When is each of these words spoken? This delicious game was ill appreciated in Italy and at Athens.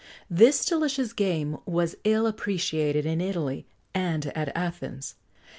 This 0.31 0.65
delicious 0.65 1.13
game 1.13 1.59
was 1.67 1.95
ill 2.05 2.25
appreciated 2.25 3.05
in 3.05 3.21
Italy 3.21 3.67
and 3.93 4.31
at 4.35 4.51
Athens. 4.57 5.13